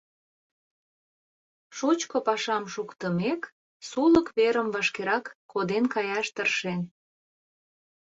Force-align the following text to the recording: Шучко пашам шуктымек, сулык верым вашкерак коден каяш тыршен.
Шучко 1.77 2.17
пашам 2.27 2.63
шуктымек, 2.73 3.41
сулык 3.89 4.27
верым 4.37 4.67
вашкерак 4.73 5.25
коден 5.51 5.85
каяш 5.93 6.27
тыршен. 6.35 6.81